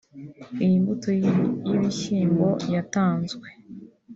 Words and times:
Iyi 0.63 0.75
mbuto 0.81 1.09
y’ibishyimbo 1.21 2.47
yatanzwe 2.73 3.47